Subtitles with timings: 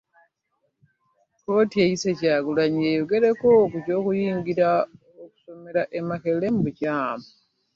[1.35, 4.69] Kkooti eyise Kyagulanyi yeewozeeko ku ky'okungira
[5.23, 7.27] okusomera e Makerere mu bukyamu.